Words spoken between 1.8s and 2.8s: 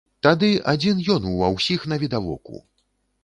навідавоку.